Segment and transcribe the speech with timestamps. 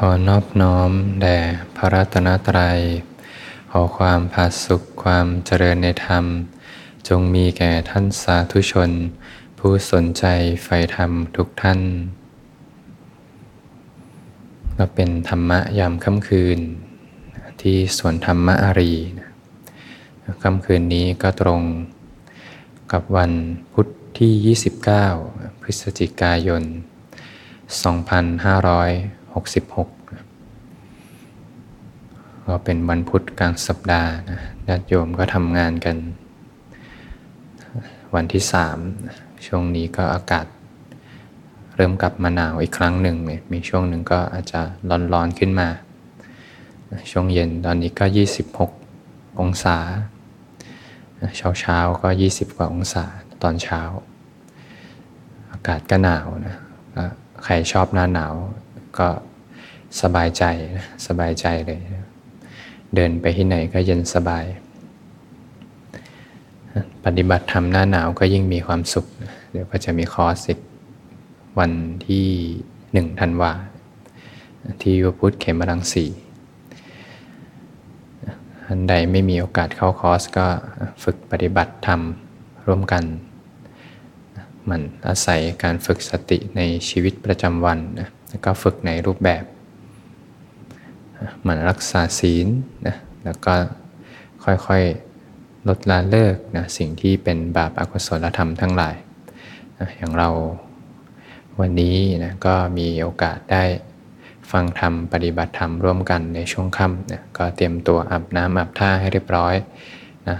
[0.00, 0.90] ขอนอบน้อม
[1.20, 1.38] แด่
[1.76, 2.80] พระรัตนตรัย
[3.70, 6.24] ขอความผาสุขความเจริญในธรรม
[7.08, 8.90] จงมีแก่ท่านสาธุชน
[9.58, 10.24] ผู้สนใจ
[10.64, 11.80] ใฝ่ธรรมทุกท่าน
[14.78, 16.58] ก็เป็นธรรมะยามค่ำคืน
[17.62, 18.94] ที่สวนธรรมะอารี
[20.42, 21.62] ค่ำคืนนี้ก็ตรง
[22.92, 23.32] กับวัน
[23.72, 23.86] พุธ
[24.18, 24.56] ที่
[25.16, 26.62] 29 พฤศจิกายน
[29.36, 29.86] 66
[32.46, 35.96] ก็เป็นวันพุธกลางสัปดาห์นะญาติโยมก็ทำงานกัน
[38.14, 38.78] วันที่สาม
[39.46, 40.46] ช่วงนี้ก็อากาศ
[41.76, 43.16] เริ่มกลับมาหนาวอีกครั้งหนึ่ง
[43.52, 44.60] มีช่วงหนึ่งก็อาจจะ
[45.12, 45.68] ร้อนๆขึ้นมา
[47.10, 48.04] ช่วงเย็นตอนนี้ก็
[48.72, 49.76] 26 องศา
[51.36, 53.04] เช้าเช้าก็ 20 กว่าองศา
[53.42, 53.80] ตอนเช้า
[55.52, 56.56] อากาศก็หนาวนะ
[57.44, 58.34] ใครชอบหน้าหนาว
[58.98, 59.08] ก็
[60.02, 60.44] สบายใจ
[60.76, 61.80] นะสบายใจเลย
[62.94, 64.44] เดินไปที่ไหนก็เย็นสบาย
[67.04, 69.06] ปฏิบัติธรรมหน้าหนาวก็ยิ่งมีความสุข
[69.52, 70.60] เดี๋ยวก็จะมีคอร์สอีก
[71.58, 71.72] วัน
[72.06, 72.26] ที่
[72.92, 73.52] หนึ่งธันวา
[74.82, 76.04] ที่วพุทธเขมรังสี
[78.68, 80.46] อันใดไม่มีโอกาสเข้าคอร์สก็
[81.02, 82.00] ฝึกปฏิบัติธรรม
[82.66, 83.04] ร่วมกัน
[84.70, 89.44] มันอาศัยการฝึกสติในชีวิตประจำวันนะแล้วก็ฝึกในรูปแบบ
[91.46, 92.46] มันรักษาศีล
[92.86, 93.54] นะแล้วก็
[94.44, 98.96] ค่อยๆลดละเลิกนะสิ่งที่เป็นบาปอกุศลธรรมทั้งหลาย
[99.78, 100.30] นะอย่างเรา
[101.60, 103.64] วันนี้นะก็มีโอกาสได้
[104.50, 109.54] ฟังธรรมปฏิบัติธรรมร่วมกันในช่วงค่ำนะก็เตรียมตัวอาบน้ำอาบท่าให้เรียบร้อย
[110.28, 110.38] นะ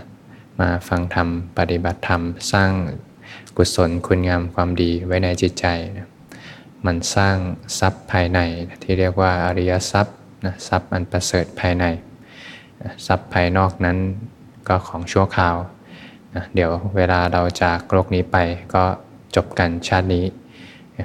[0.61, 1.29] มาฟังธรรม
[1.59, 2.71] ปฏิบัติธรรมสร้าง
[3.57, 6.09] กุศลคุณงามความดีไว้ในจิตใจนะ
[6.87, 7.37] มันสร้าง
[7.79, 8.39] ทรัพย์ภายใน
[8.83, 11.85] ที่เรียกว่าอริยทรัพย์ นะทรัพย์อันประเสริฐภายใน
[12.83, 13.99] นะทรัพย์ภายนอกนั้น
[14.69, 15.57] ก็ของชั่วคราว
[16.35, 18.37] นะเดี๋ยวเวลาเราจากโลกนี้ไป
[18.75, 18.85] ก็
[19.37, 20.25] จบกันชาตินี้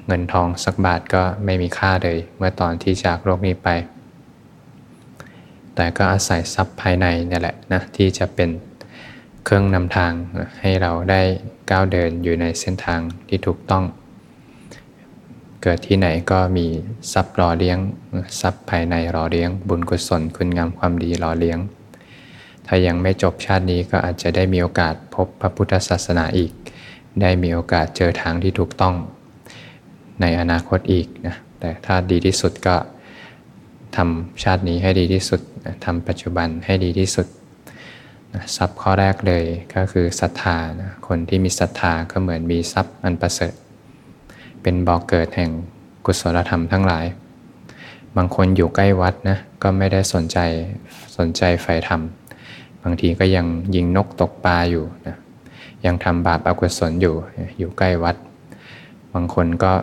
[0.08, 3.70] เงินทองสักบาทก็ไม่มีค่าเลย เมื่อตอนที่จากโลกนี้ไป
[5.76, 8.50] แต่ก็อาศัยทรัพย์ภายในนี่แหละนะที่จะเป็น
[9.46, 10.14] เครื่องนำทาง
[10.62, 11.22] ให้เราได้
[11.70, 13.84] ก้าวเดินอยู่ในเส้นทางที่ถูกต้อง
[15.62, 16.68] เกิดที่ไหนก็มี
[17.14, 17.78] ทรัพย์รอเลี้ยง
[18.42, 21.60] ทรัพย์ภายในรอเลี้ยง บุญกุศลคุณงามความดีรอเลี้ยง
[22.68, 26.52] ถ้ายังไม่จบชาตินี้ก็อาจจะได้มีโอกาสพบพระพุทธศาสนาอีก
[27.22, 28.96] ได้มีโอกาสเจอทางที่ถูกต้อง
[30.22, 32.76] ในอนาคตอีกนะแต่ถ้าดีที่สุดก็
[33.96, 35.42] ทำชาตินี้ให้ดีที่สุด
[35.86, 37.28] ทำปัจจุบันให้ดีที่สุด
[38.56, 39.44] ทรัพย์ข้อแรกเลย
[39.76, 43.54] ก็คือศรัทธานะคนที่มีศรัทธาก็เหมือนมีทรัพย์อันประเสริฐ
[44.62, 45.52] เป็นบ่อกเกิดแห่ง
[46.06, 47.06] กุศลธรรมทั้งหลาย
[48.18, 50.38] บางคนอยู่ใกล้วัดนะก็ไม่ได้สนใจ
[51.18, 52.02] สนใจไฟธรรม
[52.84, 53.46] บางทีก็ยัง
[53.76, 55.18] ยิงนกตกปลาอยู่นะ
[55.86, 57.16] ยังทำบาปอกุศลอยู่
[57.60, 58.16] อยู่ใกล้วัด
[59.14, 59.74] บางคนก็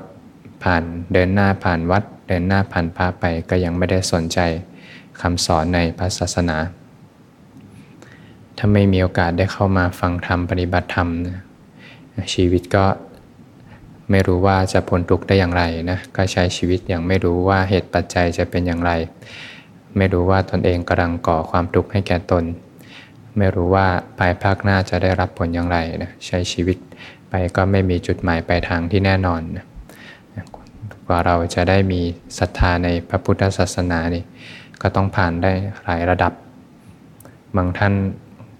[0.62, 4.39] ผ่านเดินหน้าผ่านวัด เดินหน้าผ่านพระไปก็ยังไม่ได้สนใจ
[5.21, 6.59] คำสอนในพระศาสนา
[8.59, 11.39] ถ้าไม่มีโอกาสได้เข้ามาฟังธรรมปฏิบัติธรรมนะ
[12.34, 12.84] ชีวิตก็
[14.11, 18.93] ไม่รู้ว่าจะพ้นทุกข์ได้อย่างไรนะก็ใช้ชีวิตอย่างไม่รู้ว่าเหตุปัจจัยจะเป็นอย่างไร
[19.97, 22.45] ไม่รู้ว่าตนเองกำลังก่อความทุกข์ให้แก่ตน
[23.39, 23.87] ไม่รู้ว่า
[24.19, 26.77] ภายภาคหน้าจะได้รับผลอย่างไรนะใช้ชีวิต
[27.29, 29.65] ไปก็ไม่มีจุดหมายปลายทางที่แน่นอนนะ
[31.07, 32.01] กว่าเราจะได้มี
[32.39, 34.23] ศรัทธาในพระพุทธศาสนานี่
[34.83, 35.53] ก็ต้องผ่านได้
[35.85, 36.33] หลายระดับ
[37.57, 37.95] บางท่าน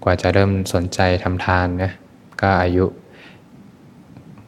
[0.03, 1.91] กว่าจะเริ่มสนใจทำทานนะ
[2.41, 2.85] ก็อายุ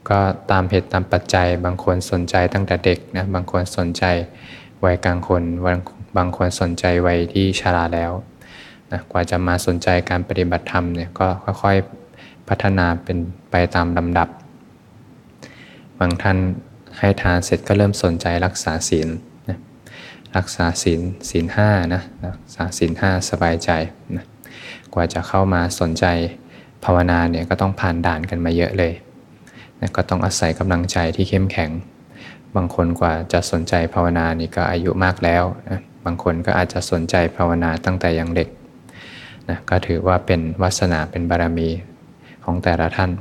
[0.10, 0.20] ก็
[0.52, 4.04] ตามเหตุตามปัจจัย บางคนสนใจตั้งแต่เด็กนะบางคนสนใจ
[4.86, 5.44] วัยกลางคน
[6.18, 8.12] บางคนสนใจวัยที่ชราแล้ว
[8.92, 11.28] นะกว่าจะมาสนใจการปฏิบัติธรรมเนี่ยก็
[11.62, 13.18] ค่อยๆพัฒนาเป็น
[13.52, 14.28] ไปตามลำดับ
[16.00, 16.38] บางท่าน
[17.00, 19.10] ให้ทานเสร็จก็เริ่มสนใจรักษาศีล
[19.50, 19.58] นะ
[20.38, 23.70] รักษาศีลศีลห้านะรักษาศีลห้าสบายใจ
[24.16, 24.26] นะ
[24.94, 26.06] กว่าจะเข้ามาสนใจ
[26.84, 28.94] ภาวนาเนี่ยก็ต้องผ่านด่านกันมาเยอะเลย
[29.82, 31.72] นะก็ต้องอาศัยกำลังใจที่เข้มแข็ง
[32.56, 38.50] บางคนกว่าจะสนใจภาวนานี่ก็อายุมากแล้วนะบางคนก็อาจจะสนใจภาวนาตั้งแต่ยังเด็ก
[39.50, 41.70] นะก็ถือว่าเป็นวาสนาเป็นบารมี
[42.44, 43.12] ของแต่ละท่าน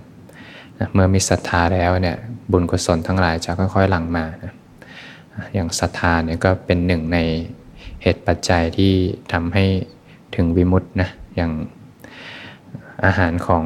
[0.79, 2.17] นะเมื่อมีศรัทธาแล้วเนี่ย
[2.53, 4.53] บุญกุศลทั้งหลายจะค่อยๆหลั่งมานะ
[5.55, 7.19] อย่างศรัทธาเนี่ยก็เป็นหนึ่งใน
[8.03, 8.93] เหตุปัจจัยที่
[9.33, 9.65] ทำให้
[10.37, 11.53] ถึงวิมุตตินะอย่าง
[13.05, 13.65] อาหารของ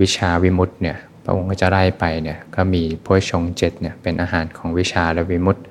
[0.00, 0.96] วิชาวิมุตต์เนี่ย
[1.28, 5.62] พระองค์ก็จะไล่ไปเนี่ยก็มีโพชงเจ็ดเนี่ยเป็นอาหารของวิชาและวิมุตติ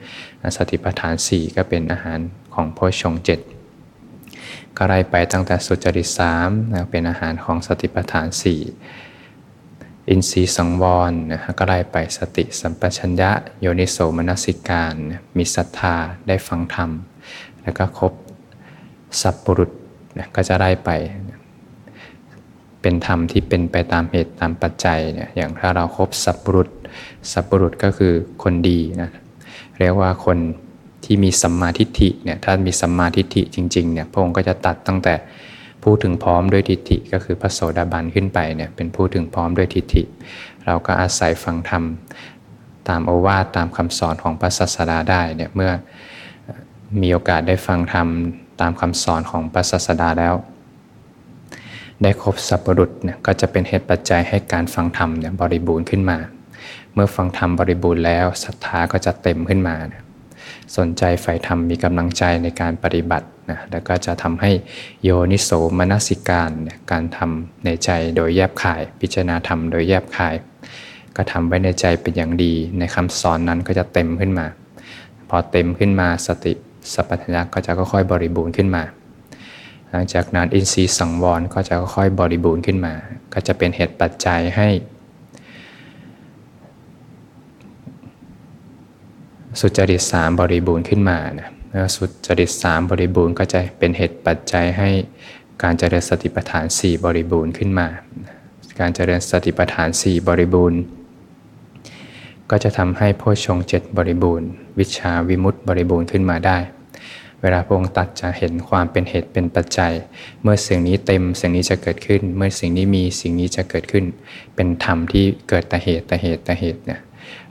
[0.57, 2.19] สติปัฏฐานสี่ก็เป็นอาหาร
[2.53, 3.39] ของโพชงเจ็ด
[4.77, 6.49] ก็ไล่ไปตั้งแต่สุจริตสาม
[6.91, 8.61] เป็นอาหารของสติปัฏฐานสี่
[10.09, 13.31] อินทรีสังวรนะก็ไล่ไปสติสัมปชัญญะ
[13.61, 14.95] โยนิโสมนสิการ
[15.37, 15.95] มีศรัทธา
[16.27, 16.89] ได้ฟังธรรม
[17.63, 18.13] แล้วก็ครบ
[19.21, 19.71] สัพปรุษ
[20.17, 20.89] นะก็จะได้ไป
[22.85, 26.69] เป็นธรรมที่เป็นไปตามเหตุตามปัจจัยเนี่ยอย่างถ้าเราครบสัพรุษ
[27.31, 29.09] สัพรุษก็คือคนดีนะ
[29.79, 30.37] เรียกว่าคน
[31.05, 35.13] ที่มีสัมมาทิฏฐิเนี่ยถ้ามีสัมมาทิฏฐิจริงๆเนี่ยพระองค์ก็จะตัดตั้งแต่
[35.83, 40.03] ผู้ถึงพร้อมด้วยทิฏฐิก็คือพระโสดาบันขึ้นไปเนี่ยเป็นผู้ถึงพร้อมด้วยทิฏฐิ
[40.65, 41.83] เราก็อาศัยฟังธรรม
[42.89, 45.71] ตามโอวาทตามคำสอนของพระศาสดาได้เนี่ยเมื่อ
[47.01, 48.07] มีโอกาสได้ฟังธรรม
[48.61, 50.35] ตามคำสอนของพระศาสดาแล้ว
[52.01, 56.17] ได้ครบสัพพรุษเนี่ยก็จะเป็นเหตุปัจจัยให้การฟังธรรมเนี่ยบริบูรณ์ขึ้นมา
[56.93, 60.03] เมื่อฟังธรรมบริบูรณ์แล้วศรัทธาก็จะเต็มขึ้นมานะ
[60.77, 64.51] สนใจใฝ่ธรรมมีกำลังใจในการปฏิบัตินะแล้วก็จะทำให้
[65.03, 70.35] โยนิโสมนสิการเนี่ยการทำในใจโดยแยบขาย พิจารณาธรรมโดยแยบขาย
[71.15, 74.45] ก็ทำไว้ในใจเป็นอย่างดี ในคำสอนนั้นก็จะเต็มขึ้นมา
[75.29, 76.53] พอเต็มขึ้นมาสติ
[76.93, 78.83] สัพพัญญะก็จะค่อยๆบริบูรณ์ขึ้นมา
[79.95, 82.93] ลังจากนั้นอินทรีย์สังวรก็จะค่อยบริบูรณ์ขึ้นมา
[83.33, 84.69] ก็จะเป็นเหตุปัจจัยให้
[89.59, 91.49] สุจริตสามบริบูรณ์ขึ้นมานะ
[91.95, 94.89] สุจริตสามบริบูรณ์ก็จะเป็นเหตุปัจจัยให้
[95.63, 97.87] การเจริญสติปัฏฐาน 4 บริบูรณ์ขึ้นมา
[98.79, 100.79] การเจริญสติปัฏฐาน 4 บริบูรณ์
[102.49, 104.47] ก็จะทำให้โพชฌงเจ็ดบริบูรณ์
[104.79, 106.57] วิชาวิมุตติบริบูรณ์ขึ้นมาได้
[107.45, 109.93] วลาพระองค์ตัดจะเห็นความเป็นเหตุเป็นปัจจัย
[110.41, 114.05] เมื่อสิ่งนี้เต็มสิ่งนี้จะเกิดขึ้น เมื่อสิ่งนี้มีสิ่งนี้จะเกิดขึ้น
[114.55, 116.99] เป็นธรรมที่เกิดแต่เหตุแต่เหตุแต่เหตุเนี่ย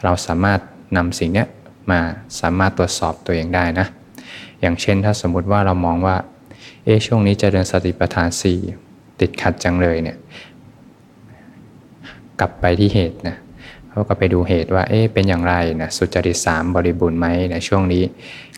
[0.05, 0.61] เราสามารถ
[0.97, 1.45] นำสิ่งนี้
[1.91, 2.01] มา
[2.41, 3.87] สามารถตรวจสอบตัวเองได้นะ
[4.61, 6.17] อย่างเช่นถ้าสมมุติว่าเรามองว่า
[6.85, 8.59] เอ๊ช่วงนี้จเจริญสติปัฏฐานสี่
[9.21, 10.17] ติดขัดจังเลยเนี่ย
[12.41, 13.37] กลับไปที่เหตุนะ
[13.91, 18.03] เขาก็ไปดูเหตุว่าเอ๊ะเป็นอย่างไรนะสุจริตสามบริบูรณ์ไหมในช่วงนี้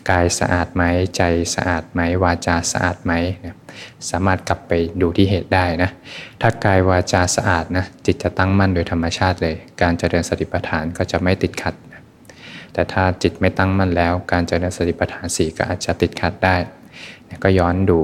[0.09, 0.83] กายสะอาดไหม
[1.17, 1.23] ใจ
[1.55, 3.13] สะอาดไหมวาจาสะอาดไหม
[3.45, 3.55] นะ
[4.09, 4.71] สามารถกลับไป
[5.01, 5.89] ดูที่เหตุได้นะ
[6.41, 11.75] ถ้ากายวาจาสะอาดนะจิตจะตั้งมั่นโดยธรรมชาติเลย การเจริญสติปัฏฐานก็จะไม่ติดขัด
[12.73, 16.55] แต่ถ้าจิตไม่ตั้งมั่นแล้ว การเจริญสติปัฏฐานสี่ก็อาจจะติดขัดได้
[17.43, 17.99] ก็ย้อนดู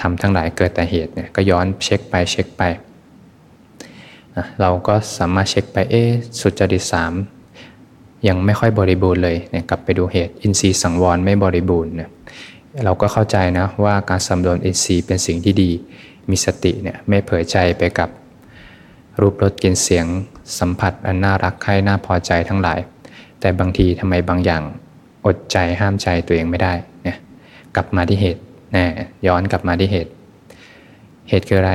[0.00, 2.62] ธรรมทั้งหลายเกิดแต่เหตุเนี่ยก็ย้อนเช็คไปเช็คไป
[4.60, 6.02] เราก็สามารถเช็คไปเอ๊
[6.40, 7.12] สุจริตสาม
[8.28, 12.10] ยังไม่ค่อยบริบูรณ์เลยเนี่ยกลับไปดูเหตุอินทรีย์สังวรไม่บริบูรณ์เนี่ย
[12.84, 15.70] เราก็เข้าใจนะว่าการสำรวมอินทรีย์เป็นสิ่งที่ดี
[16.30, 18.08] มีสติเนี่ยไม่เผลอใจไปกับ
[19.20, 20.06] รูปรสกลิ่นเสียง
[20.58, 22.78] สัมผัสอันน่ารักใคร่น่าพอใจทั้งหลาย
[23.40, 24.62] แต่บางทีทำไมบางอย่าง
[25.26, 26.72] อดใจห้ามใจตัวเองไม่ได้
[27.04, 27.16] เนี่ย
[27.76, 28.42] กลับมาที่เหตุ
[28.74, 28.84] นะ
[29.26, 30.12] ย้อนกลับมาที่เหตุ
[31.28, 31.74] เหตุคืออะไร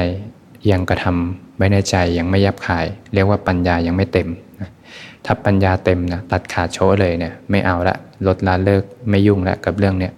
[0.71, 4.29] ยังกระทำไว้ในใจยังไม่ยับขาย เรียกว่าปัญญายังไม่เต็ม
[5.25, 10.13] ถ้าปัญญาเต็มนะตัดขาดโชเลยเนี่ยไม่เอาละลดละเลิกไม่ยุ่งละกับเรื่องเนี่ย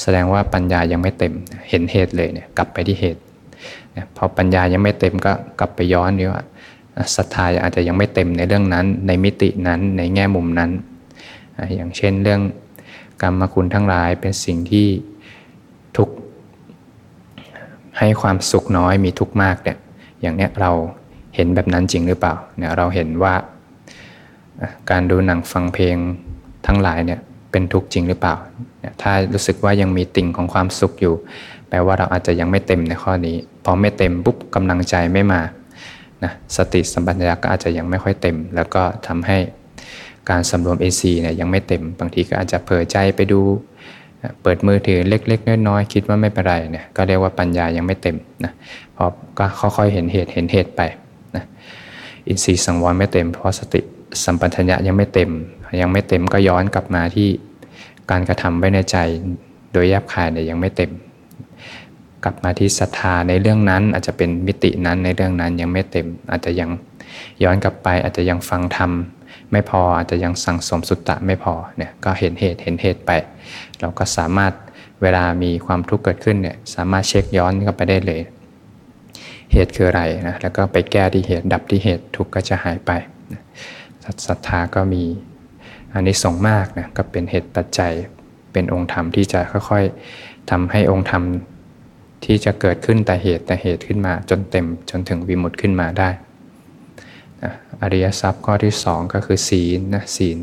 [0.00, 1.34] แสดงว่าปัญญายังไม่เต็ม
[1.68, 3.20] เห็นเหตุเลยเนี่ยกลับไปที่เหตุ
[4.16, 6.42] พอปัญญายังไม่เต็มก็กลับไปย้อนดีว่า
[7.16, 10.70] ศรัทธาอาจจะยังไม่เต็มในเรื่องนั้น ในมิตินั้นในแง่มุมนั้น
[11.76, 12.40] อย่างเช่นเรื่อง
[13.22, 14.88] กรรมคุณทั้งหลายเป็นสิ่งที่
[15.96, 16.08] ทุก
[17.98, 19.78] ให้ความสุขน้อยมีทุกมากเนี่ย
[20.20, 20.70] อย่างเนี้ยเรา
[21.34, 23.34] เห็นแบบนั้นจริงหรือเปล่าเนี่ยเราเห็นว่า
[24.90, 25.96] การดูหนังฟังเพลง
[26.66, 27.20] ทั้งหลายเนี่ย
[27.50, 28.34] เป็นทุกข์จริงหรือเปล่า
[29.02, 31.14] ถ้ารู้สึกว่ายังมีติ่งของความสุขอยู่
[31.68, 35.40] แปลว่าเราอาจจะยังไม่เต็มในข้อนี้ พอไม่เต็มปุ๊บกำลังใจไม่มา
[36.24, 39.38] นะสติสัมปชัญญะก็อาจจะยังไม่ค่อยเต็ม แล้วก็ทำให้
[40.30, 43.40] การสำรวม AC เนี่ยยังไม่เต็ม บางทีก็อาจจะเผลอใจไปดู
[44.42, 48.52] เปิดมือถือเล็ก ๆ น้อยๆคิดว่าไม่เป็นไรเนี่ยก็เรียกว่าปัญญายังไม่เต็มนะ
[48.96, 49.04] พอ
[49.38, 50.82] ก็ค่อยๆเห็นเหตุเห็นเหตุไป
[51.36, 51.44] นะ
[52.28, 53.80] อินทรีย์สังวรไม่เต็มเพราะสติ
[54.24, 55.30] สัมปชัญญะยังไม่เต็ม
[55.80, 57.28] ยังไม่เต็มก็ย้อนกลับมาที่
[58.10, 58.96] การกระทำไว้ในใจ
[59.72, 60.90] โดยแยบคายเนี่ยยังไม่เต็ม
[62.24, 66.70] กลับมาที่ศรัทธาในเรื่องนั้น อาจจะเป็นมิตินั้นในเรื่องนั้นยังไม่เต็ม อาจจะยัง
[67.42, 68.90] ย้อนกลับไปอาจจะยังฟังธรรม
[69.52, 73.10] ไม่พออาจจะยังสั่งสมสุตตะไม่พอเนี่ยก็เห็นเหตุเห็นเหตุไป
[73.80, 74.52] เราก็สามารถ
[75.02, 78.20] เวลามีความทุกข์เกิดขึ้นเนี่ยสามารถเช็คย้อนกลับไปได้เลย
[79.52, 82.90] เหตุคืออะไรนะแล้วก็ไปแก้ที่เหตุดับที่เหตุทุกข์ก็จะหายไป
[84.26, 85.04] ศรัทธาก็มี
[85.94, 87.92] อันนี้ส่งมากนะก็เป็นเหตุปัจจัย
[88.52, 91.22] เป็นองค์ธรรมที่จะค่อยๆทำให้องค์ธรรม
[92.24, 96.08] ที่จะเกิดขึ้นแต่เหตุแต่เหตุขึ้นมาจนเต็มจนถึงวิมุตต์ขึ้นมาได้
[97.82, 100.40] อริยทรัพย์ข้อที่สองก็คือศีลนะศีล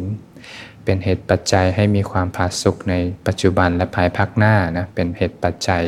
[0.83, 2.95] เป็นเหตุปัจจัยให้มีความผาสุกใน
[3.27, 5.83] ปัจจุบันและภายภาคหน้านะเป็นเหตุปัจจัย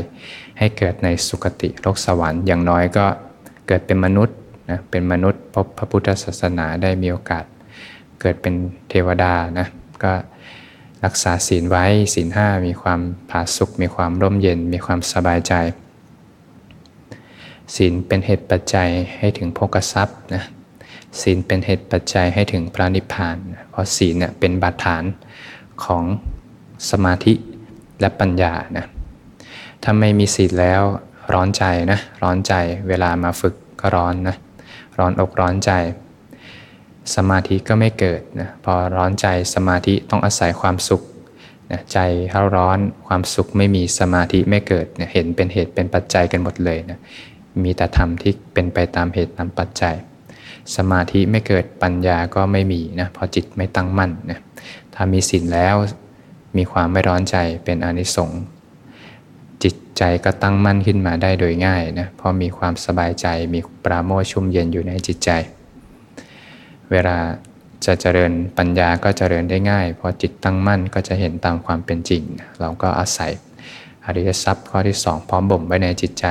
[0.57, 3.05] ให้เกิดในสุคติโลกสวรรค์อย่างน้อยก็
[3.67, 4.35] เกิดเป็นมนุษย์
[4.69, 7.45] นะเป็นมนุษย์พบพระพุทธศาสนาได้มีโอกาส
[8.21, 8.53] เกิดเป็น
[8.89, 9.67] เทวดานะ
[10.03, 10.13] ก็
[11.05, 15.53] รักษาศีลไว้ศีลห้ามีความผาสุกมีความร่มเย็น มีความสบายใจ
[17.75, 20.43] ศีลเป็นเหตุปัจจัยให้ถึงโภกทรัพย์นะ
[21.21, 23.37] ศีลเป็นเหตุปัจจัยให้ถึงพระนิพพาน
[23.69, 25.03] เพราะศีลเนี่ยเป็นบาดฐาน
[25.83, 26.03] ของ
[26.89, 27.33] สมาธิ
[27.99, 28.85] และปัญญานะ
[29.83, 30.81] ถ้าไม่มีศีลแล้ว
[31.33, 32.53] ร้อนใจนะร้อนใจ
[32.87, 34.35] เวลามาฝึกก็ร้อนนะ
[34.99, 35.71] ร้อนอกร้อนใจ
[37.15, 41.01] สมาธิก็ไม่เกิดนะพอร้อนใจสมาธิต้องอาศัยความสุข
[41.71, 41.99] นะใจ
[42.31, 46.99] เ้าร้อนความสุขไม่มีสมาธิไม่เกิดเนี่ยเห็นเป็นเหตุเป็นปัจจัยกันหมดเลยนะ
[47.63, 49.95] มีแต่ธรรมที่เป็นไปตามเหตุตามปัจจัย
[50.75, 54.39] สมาธิไม่เกิดปัญญาก็ไม่มีนะพอจิตไม่ตั้งมั่นนะ
[54.93, 55.75] ถ้ามีศีลแล้ว
[56.57, 58.41] มีความไม่ร้อนใจเป็นอนิสงส์
[59.63, 65.29] จิตใจก็ตั้งมั่นขึ้นมาได้โดยง่ายนะเพราะมีความสบายใจมีปราโมชชุ่มเย็นอยู่ในจิตใจ
[66.91, 67.17] เวลา
[67.85, 72.23] จะเจริญปัญญาก็เจริญได้ง่าย เพอจิตตั้งมั่นก็จะเห็นตามความเป็นจริง
[72.59, 73.31] เราก็อาศัย
[74.05, 76.25] อริยทรัพย์ข้อที่สองพร้อมบ่มไว้ในจิตใจ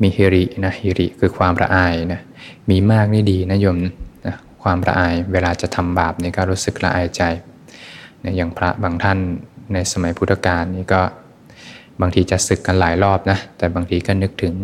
[0.00, 2.20] มีฮิรินะฮิริคือความละอายนะ
[2.70, 3.76] มีมากนี่ดีนะโยม
[4.26, 7.22] นะความละอายเวลาจะทำบาปนี่ก็รู้สึกละอายใจ
[8.24, 9.18] นะอย่างพระบางท่าน
[9.72, 11.02] ในสมัยพุทธกาลนี่ก็
[12.00, 14.54] บางทีจะศึกกันหลายรอบนะแต่บางทีก็นึกถึง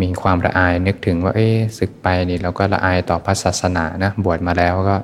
[0.00, 4.96] มีความละอายนึกถึงว่า เอ๊ศึกไปนี่เราก็ละอายต่อพระศาสนานะบวชมาแล้วก็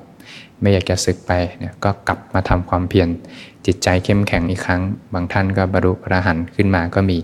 [0.60, 3.08] ไม่อยากจะศึกไปเนี่ยก็กลับมาทำความเพียร
[3.66, 4.82] จิตใจเข้มแข็งอีกครั้ง
[5.14, 7.18] บางท่านก็บรรลุพระหันขึ้นมาก็มี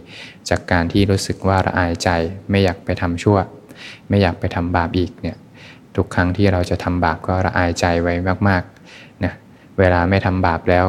[0.48, 2.10] จากการที่รู้สึกว่าละอายใจ
[2.50, 3.38] ไม่อยากไปทำชั่ว
[4.08, 5.36] ไม่อยากไปทำบาปอีกเนี่ย
[5.96, 8.14] ทุกครั้งที่เราจะทำบาปก็ละอายใจไว้
[8.48, 9.32] มากๆนะ
[9.78, 10.86] เวลาไม่ทำบาปแล้ว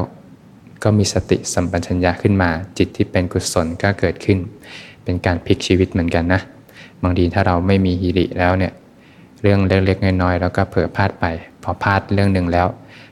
[0.84, 4.40] ก็มีสติสัมปชัญญะขึ้นมา จิตที่เป็นกุศลก็เกิดขึ้น
[5.04, 6.42] เป็นการพลิกชีวิตเหมือนกันนะ
[7.04, 8.74] บางทีถ้าเราไม่มีฮิริแล้วเนี่ย
[9.42, 11.26] เรื่องเล็กๆน้อยๆแล้วก็เผลอพลาดไป
[11.64, 12.68] พอพลาดเรื่องหนึ่งแล้ว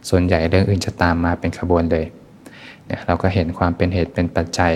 [0.10, 2.06] ส่วนใหญ่เรื่องอื่นจะตามมาเป็นขบวนเลย
[2.86, 4.72] เนี่ยเราก็เห็นความเป็นเหตุเป็นปัจจัย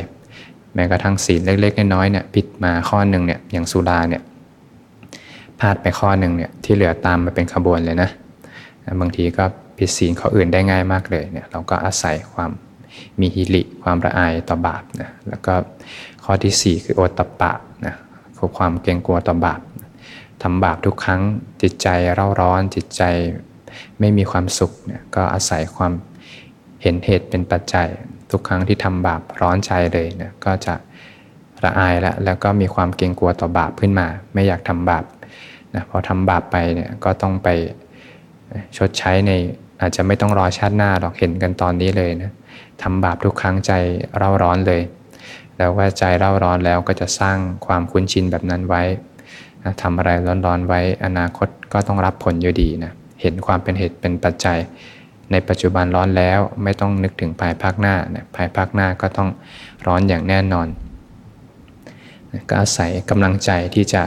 [0.74, 4.22] แม้กระทั่งศีลเล็กๆน้อยๆเนี่ยผิดมาข้อหนึ่งเนี่ยอย่างสุราเนี่ย
[5.60, 8.10] พลาดไปข้อหนึ่งเนี่ยที่เหลือตามมาเป็นขบวนเลยนะ
[9.02, 9.46] บางทีก็
[9.78, 12.52] ผิดศีลข้ออื่นได้ง่ายมากเลยเนี่ยเราก็อาศัยความ
[13.20, 15.54] มีฮิริความระอายต่อบาปนะแล้วก็
[16.24, 17.75] ข้อที่ 4 คือโอตตะปะนะ
[18.46, 19.62] คือความเกรงกลัวต่อบาป
[20.44, 21.22] ทำบาปทุกครั้ง
[21.62, 23.04] จิตใจเร่าร้อนจิตใจ
[24.00, 25.92] ไม่มีความสุขเนี่ยก็อาศัยความ
[26.82, 27.88] เห็นเหตุเป็นปัจจัย
[28.32, 30.74] ทุกครั้งที่ทำบาปร้อนใจเลยเนี่ยก็จะ
[31.64, 35.06] ละอายแล้วแล้วก็มีความเกรงกลัวต่อบาปขึ้นมา ไม่อยากทำบาป
[35.76, 37.48] นะพอทำบาปไปเนี่ยก็ต้องไป
[38.78, 39.32] ชดใช้ใน
[39.82, 42.32] อาจจะไม่ต้องรอชาติหน้าหรอกเห็นกันตอนนี้เลยนะ
[42.82, 43.72] ทำบาปทุกครั้งใจ
[44.18, 44.82] เร่าร้อนเลย
[45.58, 48.84] แล้วว่าใจเร่าร้อนแล้วก็จะสร้างความคุ้นชินแบบนั้นไว้
[49.82, 50.10] ทำอะไร
[50.46, 54.58] ร้อนๆไว้อนาคตก็ต้องรับผลอยู่ดีนะเห็นความเป็นเหตุเป็นปัจจัย
[55.32, 59.30] ในปัจจุบันร้อนแล้วไม่ต้องนึกถึงภายภาคหน้านะภายภาคหน้าก็ต้อง
[59.88, 60.68] ร้อนอย่างแน่นอน
[62.50, 64.04] ก็อาศัยกำลังใจที่จะ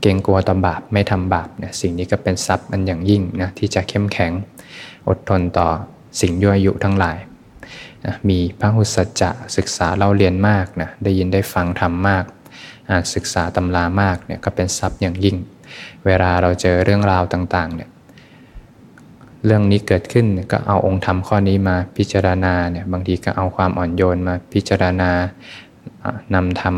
[0.00, 4.32] เกรงกลัวต่อบาปไม่ทำบาปเนี่ยสิ่งนี้ก็เป็นทรัพย์มันอย่างยิ่งนะที่จะเข้มแข็ง
[5.08, 5.68] อดทนต่อ
[6.20, 7.16] สิ่งยั่วยุทั้งหลาย
[8.04, 12.24] นะมีพระหุสัจจะศึกษาเล่าเรียนมากนะได้ยินได้ฟังทำมาก
[12.90, 15.36] อ่านศึกษาตำรามากเนี่ยก็เป็นทรัพย์อย่างยิ่ง
[16.06, 17.90] เวลาเราเจอเรื่องราวต่างๆเนี่ย
[19.46, 25.10] เรื่องนี้เกิดขึ้นก็เอาองค์ธรรมข้อนี้มาพิจารณาเนี่ยบางทีก็เอาความอ่อนโยนมาพิจารณา
[26.34, 26.76] นำธรรม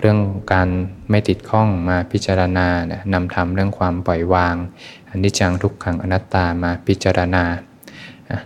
[0.00, 0.18] เรื่อง
[0.52, 0.68] การ
[1.10, 4.54] ไม่ติดข้องมาพิจารณาเนี่ยนำธรรมเรื่องความปล่อยวาง
[5.08, 7.44] อันนี้จังทุกขังอนัตตามาพิจารณา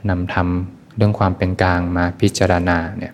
[0.09, 0.49] นำธรรม
[0.97, 3.13] เรื่องความเป็นกลางมาพิจารณาเนี่ย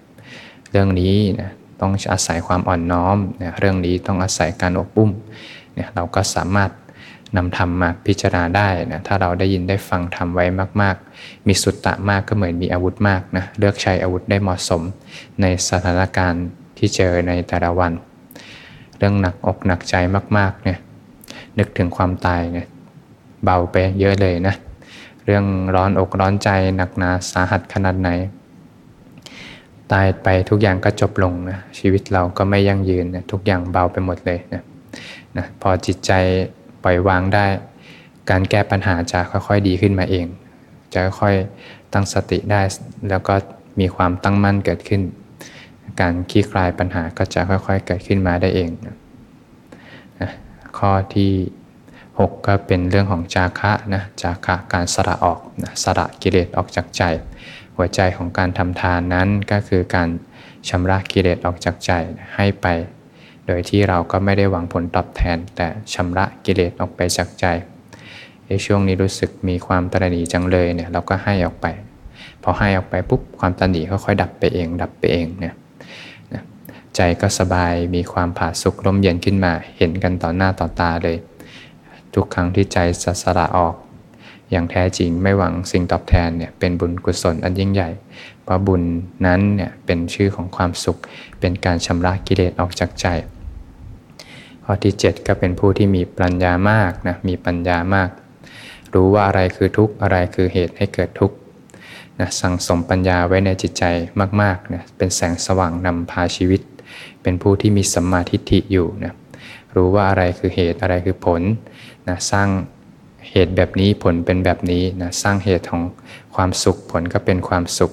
[0.71, 5.11] เรื่องนี้นะต้องอาศัยความอ่อนน้อมเนี่ยเรื่องนี้ต้องอาศัยการอบอุ้ม
[5.75, 6.71] เนี่ยเราก็สามารถ
[7.37, 10.45] นำธรรมมาพิจารณาได้นะถ้าเราได้ยินได้ฟังธรรมไว้
[10.83, 14.83] มาก ๆ มีสุตตะมากก็เหมือนมีอาวุธมากนะเลือกใช้อาวุธได้เหมาะสม
[15.41, 16.47] ในสถานการณ์
[16.79, 17.93] ที่เจอในแต่ละวัน
[18.99, 19.95] เรื่องหนักอกหนักใจ
[20.37, 20.79] มากๆเนี่ย
[21.59, 22.67] นึกถึงความตายเนี่ย
[23.45, 24.55] เบาไปเยอะเลยนะ
[25.31, 28.11] เรื่องร้อนอกร้อนใจหนักหนาสาหัสขนาดไหน
[29.93, 34.63] ตายไปทุกอย่างก็จบลงนะชีวิตเราก็ไม่ยั่งยืนนะทุกอย่างเบาไปหมดเลยนะ
[35.37, 36.13] นะพอจิตใจ
[36.85, 37.45] ปล่อยวางได้
[38.31, 40.27] การแก้ปัญหาจะค่อยๆดีขึ้นมาเอง
[40.95, 41.35] จะค่อย
[41.93, 42.63] ตั้งสติได้
[43.09, 43.35] แล้วก็
[43.81, 45.03] มีความตั้งมั่นเกิดขึ้น
[46.01, 48.97] การคลี่คลายปัญหาก็จะค่อยๆเกิดขึ้นมาได้เองนะ
[50.79, 51.33] ข้อที่
[52.19, 57.03] หกก็เป็นเรื่องของจาคะนะจาคะการสละออกนะสละกิเลสออกจากใจ
[57.77, 60.09] หัวใจของการทำทานนั้นก็คือการ
[60.69, 61.93] ชำระกิเลสออกจากใจ
[62.37, 62.67] ให้ไป
[63.47, 67.47] โดยที่เราก็ไม่ได้หวังผลตอบแทน แต่ชำระกิเลสออกไปจากใจ
[68.47, 71.67] ในช่วงนี้รู้สึกมีความตระหนี่จังเลยเนี่ยเราก็ให้ออกไป
[72.43, 75.55] พอให้ออกไปปุ๊บความตระหนี่ค่อยๆดับไปเอง ดับไปเองเนี่ย
[76.97, 81.17] ใจก็สบายมีความผาสุกร่มเย็นขึ้นมาเห็นกันต่อหน้าต่อตาเลย
[82.19, 83.75] ทุกครั้งที่ใจสัสละออก
[84.51, 87.91] อย่างแท้จริงไม่หวังสิ่งตอบแทนเนี่ยเป็นบุญกุศลอันยิ่งใหญ่
[88.45, 88.83] เพราะบุญ
[89.27, 90.99] นั้นเนี่ยเป็นชื่อของความสุข
[91.41, 93.07] เป็นการชำระกิเลสออกจากใจ
[94.65, 98.11] ข้อที่ 7 ก็เป็นผู้ที่มีปัญญามากนะมีปัญญามาก
[98.95, 101.37] รู้ว่าอะไรคือทุกข์อะไรคือเหตุให้เกิดทุกข์
[102.21, 103.85] นะสั่งสมปัญญาไว้ในจิตใจ
[104.43, 106.61] มากๆนะเป็นแสงสว่างนำพาชีวิต
[107.23, 109.15] เป็นผู้ที่มีสัมมาทิฏฐิอยู่นะ
[109.75, 111.43] รู้ว่าอะไรคือเหตุอะไรคือผล
[112.09, 112.49] นะสร้าง
[113.31, 115.83] เหตุแบบนี้ผลเป็นแบบนี้นะสร้างเหตุของ
[116.35, 117.93] ความสุขผลก็เป็นความสุข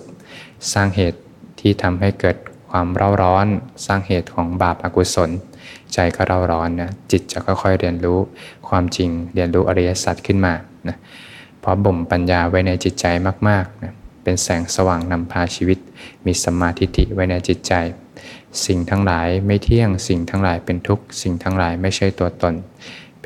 [0.73, 1.19] สร้างเหตุ
[1.59, 2.37] ที่ทำให้เกิด
[2.69, 3.47] ความเร่าร้อน
[3.85, 5.29] สร้างเหตุของบาปอกุศล
[5.93, 8.19] ใจก็เร่าร้อนนะจิตจะค่อยๆเรียนรู้
[8.69, 10.53] ความจริงเรียนรู้อริยสัจขึ้นมา
[10.87, 10.97] นะ
[11.59, 13.05] เพราะบ่มปัญญาไว้ในจิตใจ
[13.47, 13.93] มากๆนะ
[14.23, 15.79] เป็นแสงสว่างนำพาชีวิต
[16.25, 17.73] มีสมาทิฏฐิไว้ในจิตใจ
[18.65, 22.53] สิ่งทั้งหลายไม่เที่ยงสิ่งทั้งหลายเป็นทุกข์สิ่งทั้งหลายไม่ใช่ตัวตน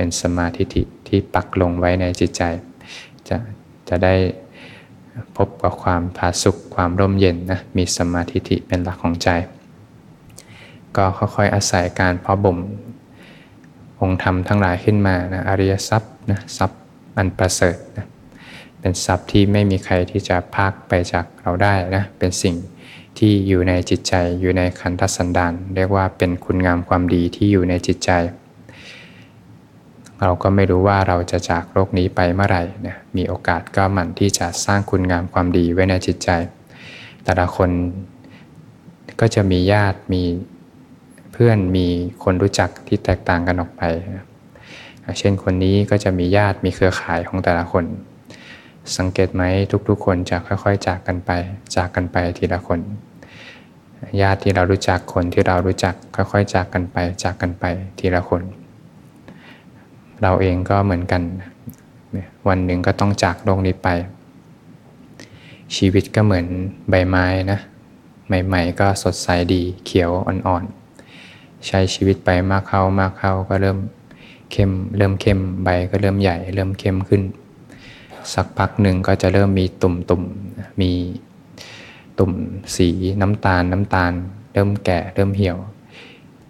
[0.02, 0.64] เป็นสมาธิ
[1.08, 2.44] ที่ปักลงไว้ในจิตใจ
[3.30, 3.38] จะ
[3.90, 4.16] จะได้
[5.38, 8.38] พบกับความผาสุกความร่มเย็นนะมีสมาธิ
[8.68, 9.30] เป็นหลักของใจ
[10.98, 12.58] ก็ค่อยๆอาศัยการเพาะบ่ม
[14.02, 16.80] องค์ธรรมทั้งหลายขึ้นมานะอริยทรัพย์นะทรัพย์
[17.18, 18.06] อันประเสริฐนะ
[18.80, 22.56] เป็นทรัพย์ที่ไม่มีใครที่จะพักไปจากเราได้นะเป็นสิ่ง
[23.18, 28.12] ที่อยู่ในจิตใจอยู่ในขันธสันดานเรียกว่าเป็นคุณงามความดีที่อยู่ในจิตใจ
[30.22, 36.30] เราก็ไม่รู้ว่าเราจะจากโลกนี้ไปเมื่อไหร่นะมีโอกาสก็หมั่นที่จะสร้างคุณงามความดีไว้ในจิตใจ
[37.24, 37.70] แต่ละคน
[39.20, 40.24] ก็จะมีญาติมี
[41.34, 41.88] เพื่อนมี
[42.24, 43.82] คนรู้จักที่แตกต่างกันออกไป
[44.16, 44.26] นะ
[45.20, 47.86] เช่นคนนี้ก็จะมีญาติมีเครือข่ายของแต่ละคน
[48.98, 49.44] สังเกตไหม
[49.90, 51.32] ทุกๆ คนจะค่อยๆ จากกันไป
[51.76, 52.80] จากกันไปทีละคน
[54.22, 57.66] ญาติที่เรารู้จักคนที่เรารู้จักค่อยๆ จากกันไปจากกันไป
[58.00, 58.42] ทีละคน
[60.22, 61.22] เราเองก็เหมือนกัน
[62.48, 63.88] วันหนึ่งก็ต้องจากโลกนี้ไป
[65.76, 66.46] ชีวิตก็เหมือน
[66.90, 67.60] ใบไม้นะ
[68.28, 73.78] ใหม่ๆก็สดใสดีเขียวอ่อนๆ ใช้ชีวิตไปมากเข้ามากเข้าก็เริ่ม
[74.52, 77.22] เข้มเริ่มเข้มใบก็เริ่มใหญ่ เริ่มเข้มขึ้น
[78.34, 80.24] สักพักหนึ่งก็จะเริ่มมีตุ่มตุ่ม
[80.82, 80.92] มี
[82.20, 82.32] ตุ่ม
[82.76, 82.90] สี
[83.22, 84.12] น้ำตาลน้ำตาล
[84.54, 85.58] เริ่มแก่เริ่มเหี่ยว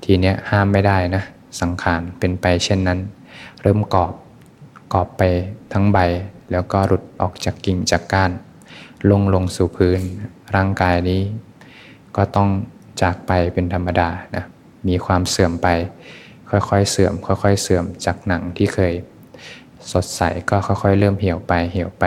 [0.04, 1.24] ทีเนี้ยห้ามไม่ได้นะ
[1.62, 3.00] สังขารเป็นไปเช่นนั้น
[3.62, 4.14] เริ่มกรอบ
[4.94, 5.24] กรอบไป
[5.74, 5.98] ทั้งใบ
[6.52, 8.32] แล้วก็หลุดออกจากกิ่งจากก้าน
[9.10, 10.00] ลงลงสู่พื้น
[10.56, 11.22] ร่างกายนี้
[12.16, 12.50] ก็ต้อง
[13.02, 14.44] จากไปเป็นธรรมดานะ
[14.88, 15.68] มีความเสื่อมไป
[16.50, 18.94] ค่อยๆเสื่อม ค่อย ๆ เสื่อมจากหนังที่เคย
[19.92, 22.06] สดใสก็ค่อย ๆ เริ่มเหี่ยวไปเหี่ยวไป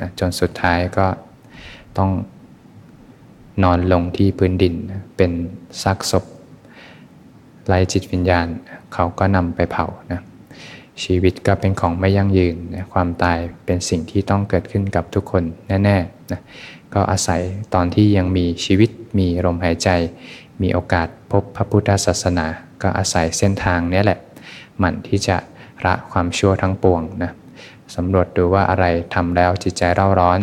[0.00, 1.06] นะจนสุดท้ายก็
[1.98, 2.10] ต้อง
[3.62, 4.74] นอนลงที่พื้นดิน
[5.16, 5.32] เป็น
[5.82, 6.24] ซากศพ
[7.66, 8.46] ไร้จิตวิญญาณ
[8.94, 10.20] เขาก็นำไปเผานะ
[11.02, 15.42] ชีวิตก็เป็นของไม่ยั่งยืนนะความตายเป็นสิ่งที่ต้องเกิดขึ้นกับทุกคน
[15.84, 16.40] แน่ๆนะ
[16.94, 17.40] ก็อาศัย
[17.74, 19.88] ตอนที่ยังมีชีวิตมีลมหายใจ
[20.62, 22.46] มีโอกาสพบพระพุทธศาสนา
[22.82, 24.18] ก็อาศัยเส้นทางนี้แหละ
[24.78, 25.36] หมั่นที่จะ
[25.84, 27.32] ละความชั่วทั้งปวงนะ
[27.94, 30.38] สำรวจดูว่าอะไรทำแล้วจิตใจเร่าร้อน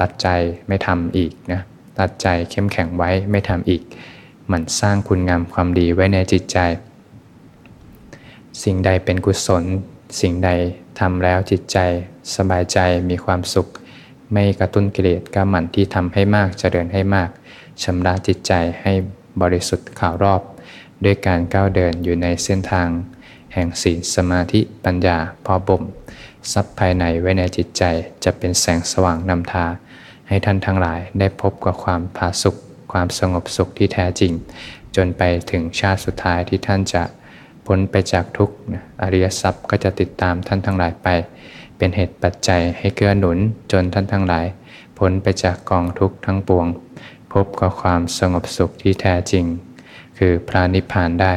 [0.00, 0.28] ตัดใจ
[0.68, 1.60] ไม่ทำอีกนะ
[1.98, 3.82] ตัดใจเข้มแข็งไว้ไม่ทำอีก
[4.52, 6.58] มันสร้างคุณงามความดีไว้ในจิตใจ
[8.62, 9.64] สิ่งใดเป็นกุศล
[10.20, 10.50] สิ่งใด
[11.00, 11.78] ทำแล้วจิตใจ
[12.36, 12.78] สบายใจ
[13.10, 13.68] มีความสุข
[14.32, 17.30] ไม่กระตุ้นกิเลสก็หมั่นที่ทำให้มากเจริญให้มาก
[17.82, 18.92] ชำระจิตใจให้
[19.40, 20.42] บริสุทธิ์ข่าวรอบ
[21.04, 22.88] ด้วยการก้าวเดินอยู่ในเส้นทาง
[23.54, 25.82] แห่งศีลสมาธิปัญญาพอบ่ม
[26.52, 27.82] ทรัพย์ภายในไว้ในจิตใจ
[28.24, 29.66] จะเป็นแสงสว่างนำทา
[30.28, 32.56] ให้ท่านทั้งหลายได้พบกับความผาสุข
[32.92, 34.32] ความสงบสุขที่แท้จริง
[34.96, 37.02] จนไปถึงชาติสุดท้ายที่ท่านจะ
[37.68, 38.56] พ้นไปจากทุกข์
[39.02, 41.08] อริยทรัพย์ก็จะติดตามท่านทั้งหลายไป
[41.78, 43.38] เป็นเหตุปัจจัยให้เกื้อหนุน
[43.72, 44.46] จนท่านทั้งหลาย
[44.98, 46.66] พ้นไปจากกองทุกข์ทั้งปวง
[47.32, 49.44] พบกับความสงบสุขที่แท้จริง
[50.18, 51.34] คือพระนิพพานได้